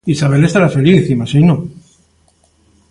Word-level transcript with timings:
Isabel 0.13 0.43
estará 0.45 0.67
feliz, 0.77 1.03
imaxino? 1.15 1.55